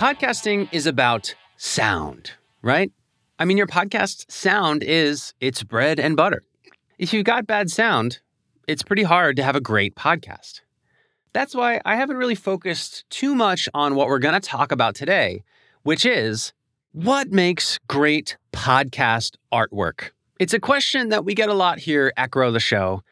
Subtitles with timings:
[0.00, 2.90] Podcasting is about sound, right?
[3.38, 6.42] I mean, your podcast sound is its bread and butter.
[6.98, 8.20] If you've got bad sound,
[8.66, 10.62] it's pretty hard to have a great podcast.
[11.34, 14.94] That's why I haven't really focused too much on what we're going to talk about
[14.94, 15.44] today,
[15.82, 16.54] which is
[16.92, 20.12] what makes great podcast artwork?
[20.38, 23.02] It's a question that we get a lot here at Grow the Show.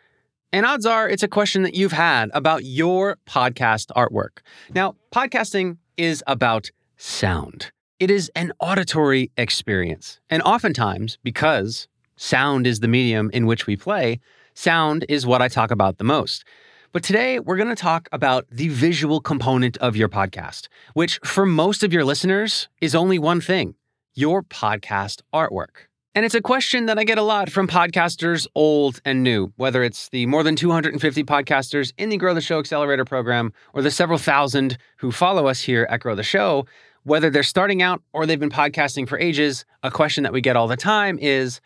[0.55, 4.39] And odds are it's a question that you've had about your podcast artwork.
[4.75, 7.71] Now, podcasting is about sound.
[7.99, 10.21] It is an auditory experience.
[10.29, 14.21] And oftentimes, because sound is the medium in which we play,
[14.55, 16.45] sound is what I talk about the most.
[16.93, 21.47] But today, we're going to talk about the visual component of your podcast, which for
[21.47, 23.75] most of your listeners is only one thing
[24.15, 25.87] your podcast artwork.
[26.19, 29.85] And it's a question that I get a lot from podcasters, old and new, whether
[29.85, 33.91] it's the more than 250 podcasters in the Grow the Show Accelerator program or the
[33.93, 36.67] several thousand who follow us here at Grow the Show.
[37.09, 40.57] Whether they're starting out or they've been podcasting for ages, a question that we get
[40.57, 41.59] all the time is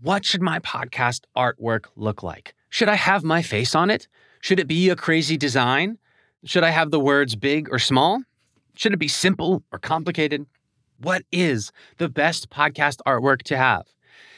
[0.00, 2.54] what should my podcast artwork look like?
[2.68, 4.06] Should I have my face on it?
[4.40, 5.98] Should it be a crazy design?
[6.44, 8.22] Should I have the words big or small?
[8.76, 10.46] Should it be simple or complicated?
[10.98, 13.84] What is the best podcast artwork to have?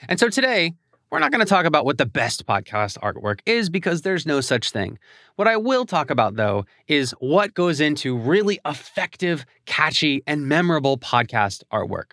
[0.08, 0.72] And so today,
[1.10, 4.40] we're not going to talk about what the best podcast artwork is because there's no
[4.40, 4.98] such thing.
[5.34, 10.98] What I will talk about, though, is what goes into really effective, catchy, and memorable
[10.98, 12.12] podcast artwork.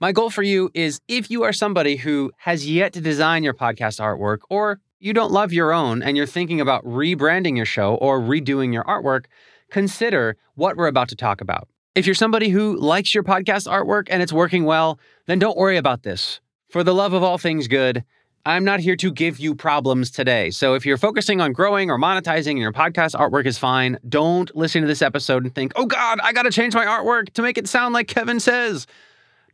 [0.00, 3.54] My goal for you is if you are somebody who has yet to design your
[3.54, 7.94] podcast artwork, or you don't love your own and you're thinking about rebranding your show
[7.96, 9.26] or redoing your artwork,
[9.70, 11.68] consider what we're about to talk about.
[11.94, 15.76] If you're somebody who likes your podcast artwork and it's working well, then don't worry
[15.76, 16.40] about this.
[16.68, 18.02] For the love of all things good,
[18.46, 20.50] I'm not here to give you problems today.
[20.50, 24.54] So if you're focusing on growing or monetizing and your podcast artwork is fine, don't
[24.54, 27.42] listen to this episode and think, oh God, I got to change my artwork to
[27.42, 28.86] make it sound like Kevin says.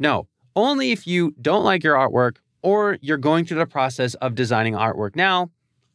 [0.00, 4.34] No, only if you don't like your artwork or you're going through the process of
[4.34, 5.50] designing artwork now,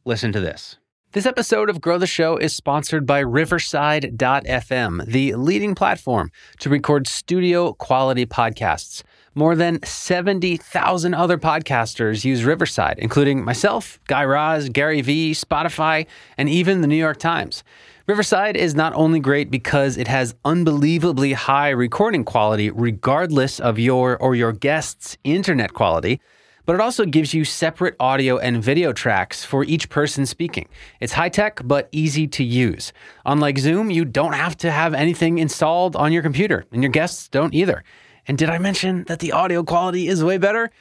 [0.06, 0.78] listen to this.
[1.12, 7.08] This episode of Grow the Show is sponsored by Riverside.fm, the leading platform to record
[7.08, 9.03] studio quality podcasts.
[9.38, 16.06] More than 70,000 other podcasters use Riverside, including myself, Guy Raz, Gary Vee, Spotify,
[16.38, 17.62] and even the New York Times.
[18.07, 24.16] Riverside is not only great because it has unbelievably high recording quality, regardless of your
[24.19, 26.22] or your guest's internet quality,
[26.66, 30.69] but it also gives you separate audio and video tracks for each person speaking.
[31.02, 32.94] It's high tech, but easy to use.
[33.25, 37.28] Unlike Zoom, you don't have to have anything installed on your computer, and your guests
[37.28, 37.84] don't either.
[38.28, 40.72] And did I mention that the audio quality is way better?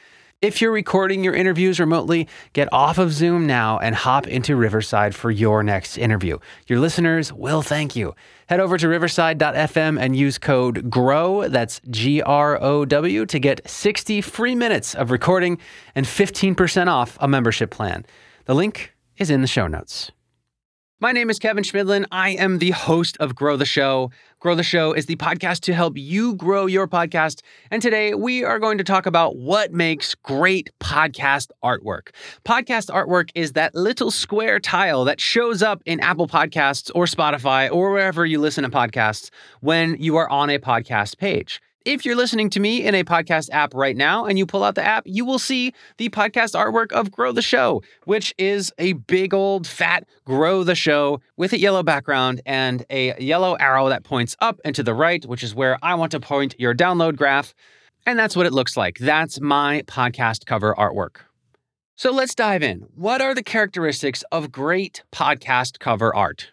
[0.41, 5.15] If you're recording your interviews remotely, get off of Zoom now and hop into Riverside
[5.15, 6.39] for your next interview.
[6.67, 8.13] Your listeners will thank you.
[8.47, 13.67] Head over to riverside.fm and use code GROW, that's G R O W, to get
[13.67, 15.57] 60 free minutes of recording
[15.95, 18.05] and 15% off a membership plan.
[18.43, 20.11] The link is in the show notes.
[21.05, 22.07] My name is Kevin Chemidlin.
[22.11, 24.09] I am the host of Grow the Show.
[24.39, 27.43] Grow the Show is the podcast to help you grow your podcast.
[27.69, 32.07] And today we are going to talk about what makes great podcast artwork.
[32.43, 37.71] Podcast artwork is that little square tile that shows up in Apple Podcasts or Spotify
[37.71, 39.29] or wherever you listen to podcasts
[39.59, 41.61] when you are on a podcast page.
[41.85, 44.73] If you're listening to me in a podcast app right now and you pull out
[44.73, 48.93] the app, you will see the podcast artwork of Grow the Show, which is a
[48.93, 54.03] big old fat Grow the Show with a yellow background and a yellow arrow that
[54.03, 57.17] points up and to the right, which is where I want to point your download
[57.17, 57.53] graph.
[58.07, 58.97] And that's what it looks like.
[58.97, 61.17] That's my podcast cover artwork.
[61.97, 62.87] So let's dive in.
[62.95, 66.49] What are the characteristics of great podcast cover art?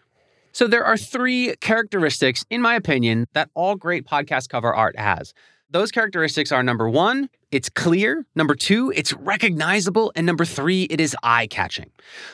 [0.53, 5.33] So there are three characteristics, in my opinion, that all great podcast cover art has.
[5.71, 8.27] Those characteristics are number one, it's clear.
[8.35, 10.11] Number two, it's recognizable.
[10.15, 11.89] And number three, it is eye catching.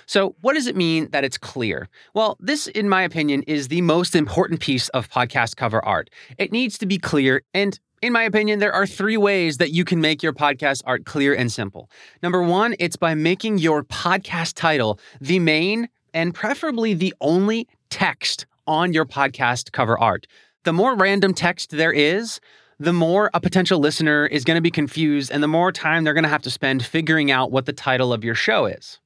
[0.05, 1.87] So, what does it mean that it's clear?
[2.13, 6.09] Well, this, in my opinion, is the most important piece of podcast cover art.
[6.37, 7.43] It needs to be clear.
[7.53, 11.05] And in my opinion, there are three ways that you can make your podcast art
[11.05, 11.89] clear and simple.
[12.21, 18.45] Number one, it's by making your podcast title the main and preferably the only text
[18.67, 20.27] on your podcast cover art.
[20.63, 22.39] The more random text there is,
[22.79, 26.13] the more a potential listener is going to be confused and the more time they're
[26.13, 28.99] going to have to spend figuring out what the title of your show is.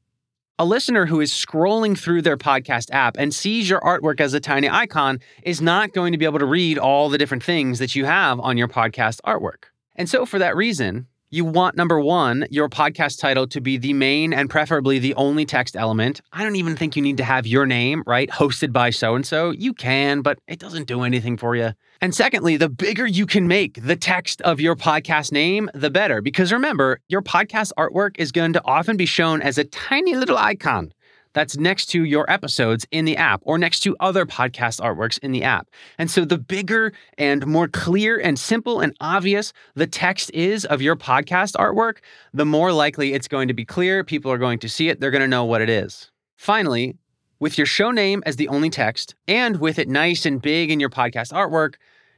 [0.60, 4.40] A listener who is scrolling through their podcast app and sees your artwork as a
[4.40, 7.96] tiny icon is not going to be able to read all the different things that
[7.96, 9.66] you have on your podcast artwork.
[9.96, 13.94] And so, for that reason, You want number one, your podcast title to be the
[13.94, 16.22] main and preferably the only text element.
[16.32, 18.30] I don't even think you need to have your name, right?
[18.30, 19.50] Hosted by so and so.
[19.50, 21.72] You can, but it doesn't do anything for you.
[22.02, 26.22] And secondly, the bigger you can make the text of your podcast name, the better.
[26.22, 30.38] Because remember, your podcast artwork is going to often be shown as a tiny little
[30.38, 30.94] icon
[31.34, 35.32] that's next to your episodes in the app or next to other podcast artworks in
[35.32, 35.70] the app.
[35.98, 40.82] And so the bigger and more clear and simple and obvious the text is of
[40.82, 41.98] your podcast artwork,
[42.34, 44.04] the more likely it's going to be clear.
[44.04, 46.12] People are going to see it, they're going to know what it is.
[46.38, 46.96] Finally,
[47.40, 50.80] with your show name as the only text and with it nice and big in
[50.80, 51.76] your podcast artwork,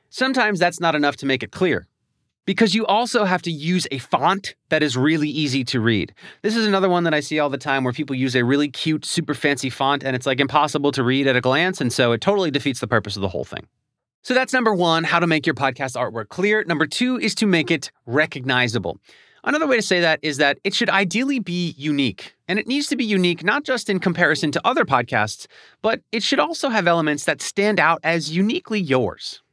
[0.10, 1.88] sometimes that's not enough to make it clear
[2.46, 6.14] because you also have to use a font that is really easy to read.
[6.42, 8.70] This is another one that I see all the time where people use a really
[8.70, 11.82] cute, super fancy font and it's like impossible to read at a glance.
[11.82, 13.68] And so it totally defeats the purpose of the whole thing.
[14.22, 16.64] So that's number one, how to make your podcast artwork clear.
[16.64, 19.00] Number two is to make it recognizable.
[19.44, 22.34] Another way to say that is that it should ideally be unique.
[22.48, 25.46] And it needs to be unique not just in comparison to other podcasts,
[25.84, 29.44] but it should also have elements that stand out as uniquely yours.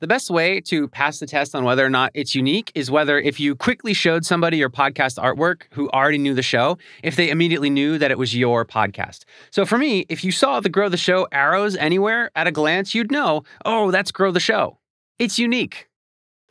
[0.00, 3.18] The best way to pass the test on whether or not it's unique is whether
[3.18, 7.30] if you quickly showed somebody your podcast artwork who already knew the show, if they
[7.30, 9.20] immediately knew that it was your podcast.
[9.50, 12.92] So for me, if you saw the Grow the Show arrows anywhere at a glance,
[12.92, 14.78] you'd know, oh, that's Grow the Show.
[15.20, 15.86] It's unique.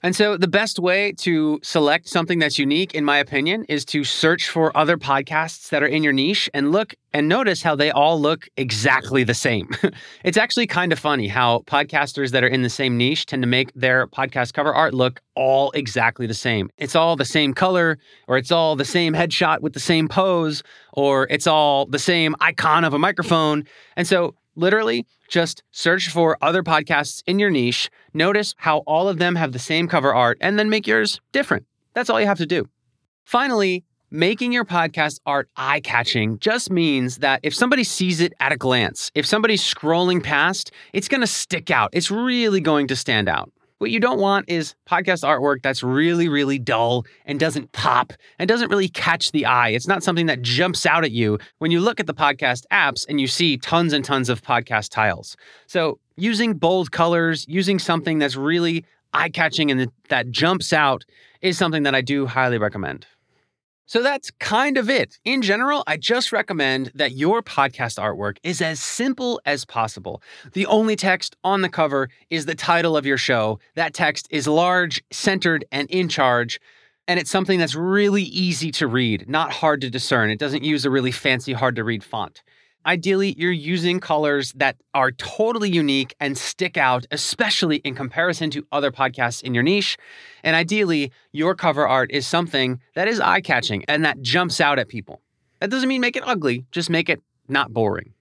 [0.05, 4.03] And so, the best way to select something that's unique, in my opinion, is to
[4.03, 7.89] search for other podcasts that are in your niche and look and notice how they
[7.89, 9.69] all look exactly the same.
[10.25, 13.47] it's actually kind of funny how podcasters that are in the same niche tend to
[13.47, 16.69] make their podcast cover art look all exactly the same.
[16.77, 17.97] It's all the same color,
[18.27, 22.35] or it's all the same headshot with the same pose, or it's all the same
[22.41, 23.63] icon of a microphone.
[23.95, 29.17] And so, Literally, just search for other podcasts in your niche, notice how all of
[29.17, 31.65] them have the same cover art, and then make yours different.
[31.93, 32.67] That's all you have to do.
[33.25, 38.51] Finally, making your podcast art eye catching just means that if somebody sees it at
[38.51, 41.89] a glance, if somebody's scrolling past, it's going to stick out.
[41.93, 43.51] It's really going to stand out.
[43.83, 48.47] What you don't want is podcast artwork that's really, really dull and doesn't pop and
[48.47, 49.71] doesn't really catch the eye.
[49.71, 53.05] It's not something that jumps out at you when you look at the podcast apps
[53.09, 55.35] and you see tons and tons of podcast tiles.
[55.67, 61.03] So, using bold colors, using something that's really eye catching and that jumps out
[61.41, 63.05] is something that I do highly recommend.
[63.85, 65.19] So that's kind of it.
[65.25, 70.21] In general, I just recommend that your podcast artwork is as simple as possible.
[70.53, 73.59] The only text on the cover is the title of your show.
[73.75, 76.59] That text is large, centered, and in charge.
[77.07, 80.29] And it's something that's really easy to read, not hard to discern.
[80.29, 82.41] It doesn't use a really fancy, hard to read font.
[82.85, 88.65] Ideally, you're using colors that are totally unique and stick out, especially in comparison to
[88.71, 89.97] other podcasts in your niche.
[90.43, 94.79] And ideally, your cover art is something that is eye catching and that jumps out
[94.79, 95.21] at people.
[95.59, 98.13] That doesn't mean make it ugly, just make it not boring.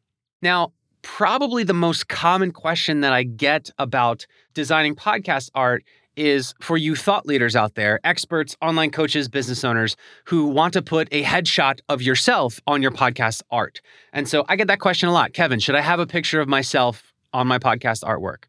[0.43, 0.73] Now,
[1.03, 5.85] probably the most common question that I get about designing podcast art
[6.17, 10.83] is for you thought leaders out there, experts, online coaches, business owners who want to
[10.83, 13.81] put a headshot of yourself on your podcast art.
[14.13, 15.33] And so I get that question a lot.
[15.33, 18.45] Kevin, should I have a picture of myself on my podcast artwork?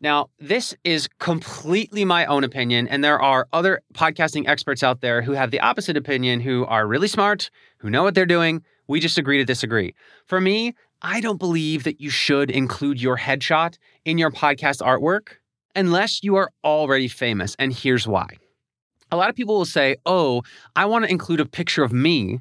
[0.00, 5.22] Now, this is completely my own opinion, and there are other podcasting experts out there
[5.22, 8.62] who have the opposite opinion, who are really smart, who know what they're doing.
[8.86, 9.94] We just agree to disagree.
[10.24, 15.38] For me, I don't believe that you should include your headshot in your podcast artwork
[15.74, 17.56] unless you are already famous.
[17.58, 18.28] And here's why.
[19.10, 20.42] A lot of people will say, Oh,
[20.76, 22.40] I want to include a picture of me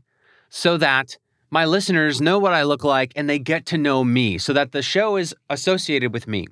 [0.50, 1.18] so that
[1.50, 4.74] my listeners know what I look like and they get to know me so that
[4.74, 6.48] the show is associated with me.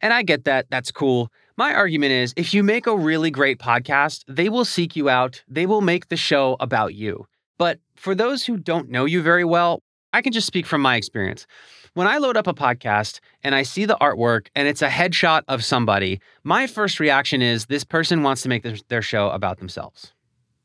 [0.00, 0.66] And I get that.
[0.70, 1.30] That's cool.
[1.56, 5.42] My argument is if you make a really great podcast, they will seek you out,
[5.46, 7.26] they will make the show about you.
[7.58, 9.82] But for those who don't know you very well,
[10.12, 11.46] I can just speak from my experience.
[11.94, 15.42] When I load up a podcast and I see the artwork and it's a headshot
[15.46, 20.14] of somebody, my first reaction is this person wants to make their show about themselves.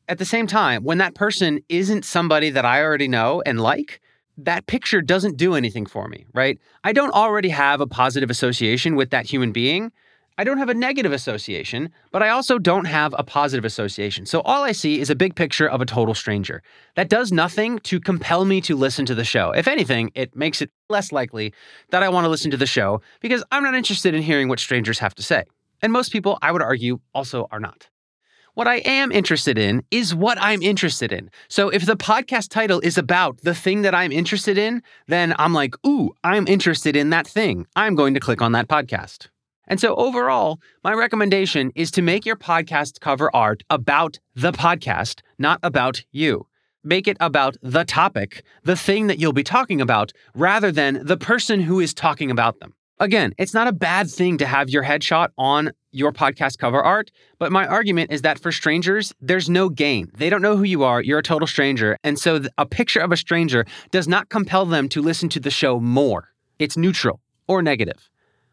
[0.08, 4.00] At the same time, when that person isn't somebody that I already know and like,
[4.38, 6.58] that picture doesn't do anything for me, right?
[6.82, 9.92] I don't already have a positive association with that human being.
[10.40, 14.24] I don't have a negative association, but I also don't have a positive association.
[14.24, 16.62] So all I see is a big picture of a total stranger.
[16.94, 19.50] That does nothing to compel me to listen to the show.
[19.50, 21.52] If anything, it makes it less likely
[21.90, 24.60] that I want to listen to the show because I'm not interested in hearing what
[24.60, 25.42] strangers have to say.
[25.82, 27.88] And most people, I would argue, also are not.
[28.54, 31.30] What I am interested in is what I'm interested in.
[31.48, 35.52] So if the podcast title is about the thing that I'm interested in, then I'm
[35.52, 37.66] like, ooh, I'm interested in that thing.
[37.74, 39.28] I'm going to click on that podcast.
[39.68, 45.20] And so, overall, my recommendation is to make your podcast cover art about the podcast,
[45.38, 46.46] not about you.
[46.82, 51.18] Make it about the topic, the thing that you'll be talking about, rather than the
[51.18, 52.72] person who is talking about them.
[52.98, 57.10] Again, it's not a bad thing to have your headshot on your podcast cover art,
[57.38, 60.10] but my argument is that for strangers, there's no gain.
[60.16, 61.96] They don't know who you are, you're a total stranger.
[62.02, 65.50] And so a picture of a stranger does not compel them to listen to the
[65.50, 66.30] show more.
[66.58, 68.08] It's neutral or negative.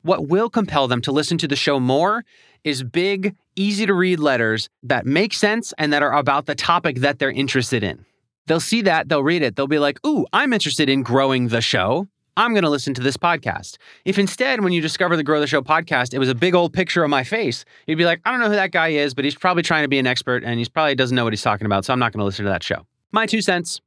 [0.06, 2.26] What will compel them to listen to the show more
[2.64, 6.98] is big, easy to read letters that make sense and that are about the topic
[6.98, 8.06] that they're interested in.
[8.46, 11.60] They'll see that, they'll read it, they'll be like, Ooh, I'm interested in growing the
[11.60, 12.08] show.
[12.38, 13.78] I'm going to listen to this podcast.
[14.04, 16.72] If instead, when you discover the Grow the Show podcast, it was a big old
[16.72, 19.26] picture of my face, you'd be like, I don't know who that guy is, but
[19.26, 21.66] he's probably trying to be an expert and he's probably doesn't know what he's talking
[21.66, 21.84] about.
[21.84, 22.86] So I'm not going to listen to that show.
[23.12, 23.82] My two cents.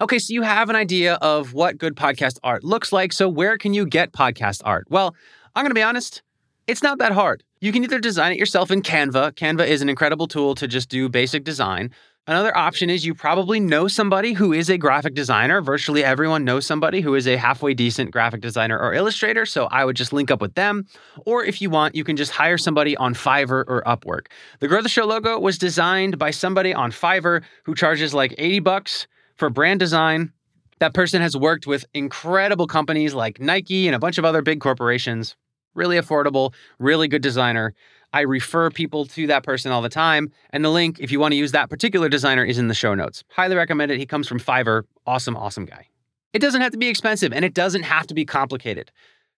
[0.00, 3.12] Okay, so you have an idea of what good podcast art looks like.
[3.12, 4.86] So where can you get podcast art?
[4.88, 5.16] Well,
[5.58, 6.22] I'm going to be honest,
[6.68, 7.42] it's not that hard.
[7.60, 9.32] You can either design it yourself in Canva.
[9.32, 11.90] Canva is an incredible tool to just do basic design.
[12.28, 15.60] Another option is you probably know somebody who is a graphic designer.
[15.60, 19.44] Virtually everyone knows somebody who is a halfway decent graphic designer or illustrator.
[19.44, 20.86] So I would just link up with them.
[21.26, 24.26] Or if you want, you can just hire somebody on Fiverr or Upwork.
[24.60, 28.60] The Grow the Show logo was designed by somebody on Fiverr who charges like 80
[28.60, 30.32] bucks for brand design.
[30.78, 34.60] That person has worked with incredible companies like Nike and a bunch of other big
[34.60, 35.34] corporations.
[35.74, 37.74] Really affordable, really good designer.
[38.12, 40.32] I refer people to that person all the time.
[40.50, 42.94] And the link, if you want to use that particular designer, is in the show
[42.94, 43.22] notes.
[43.30, 43.98] Highly recommend it.
[43.98, 44.84] He comes from Fiverr.
[45.06, 45.88] Awesome, awesome guy.
[46.32, 48.90] It doesn't have to be expensive and it doesn't have to be complicated.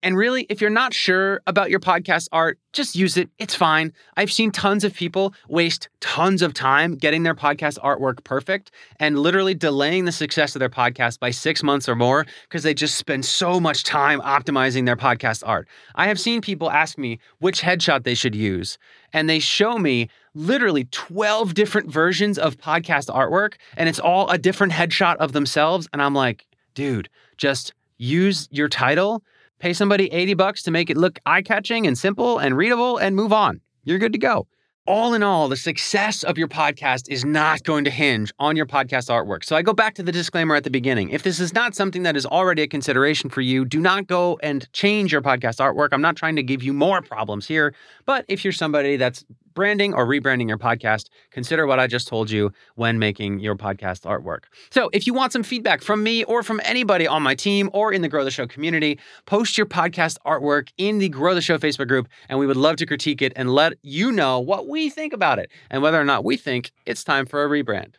[0.02, 3.28] And really, if you're not sure about your podcast art, just use it.
[3.38, 3.92] It's fine.
[4.16, 9.19] I've seen tons of people waste tons of time getting their podcast artwork perfect and
[9.19, 12.97] literally delaying the success of their podcast by six months or more because they just
[12.97, 15.69] spend so much time optimizing their podcast art.
[15.95, 18.78] I have seen people ask me which headshot they should use,
[19.12, 24.38] and they show me literally 12 different versions of podcast artwork, and it's all a
[24.38, 25.88] different headshot of themselves.
[25.92, 29.23] And I'm like, dude, just use your title
[29.61, 33.14] Pay somebody 80 bucks to make it look eye catching and simple and readable and
[33.14, 33.61] move on.
[33.85, 34.47] You're good to go.
[34.87, 38.64] All in all, the success of your podcast is not going to hinge on your
[38.64, 39.45] podcast artwork.
[39.45, 41.11] So I go back to the disclaimer at the beginning.
[41.11, 44.40] If this is not something that is already a consideration for you, do not go
[44.43, 45.90] and change your podcast artwork.
[45.93, 47.75] I'm not trying to give you more problems here.
[48.07, 52.30] But if you're somebody that's branding or rebranding your podcast, consider what I just told
[52.30, 54.45] you when making your podcast artwork.
[54.71, 57.92] So, if you want some feedback from me or from anybody on my team or
[57.92, 61.59] in the Grow the Show community, post your podcast artwork in the Grow the Show
[61.59, 64.90] Facebook group, and we would love to critique it and let you know what we
[64.90, 67.95] think about it and whether or not we think it's time for a rebrand.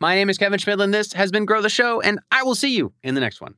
[0.00, 0.92] My name is Kevin Chemidlin.
[0.92, 3.54] This has been Grow the Show, and I will see you in the next one.